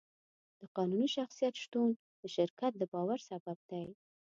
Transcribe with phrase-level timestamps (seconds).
[0.59, 1.89] د قانوني شخصیت شتون
[2.21, 3.85] د شرکت د باور سبب دی.